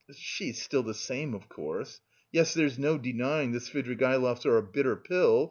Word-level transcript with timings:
she 0.15 0.49
is 0.49 0.59
still 0.59 0.81
the 0.81 0.95
same, 0.95 1.35
of 1.35 1.47
course! 1.47 2.01
Yes, 2.31 2.55
there's 2.55 2.79
no 2.79 2.97
denying, 2.97 3.51
the 3.51 3.59
Svidrigaïlovs 3.59 4.47
are 4.47 4.57
a 4.57 4.63
bitter 4.63 4.95
pill! 4.95 5.39